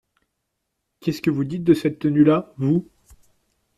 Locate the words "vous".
1.29-1.43, 2.57-2.89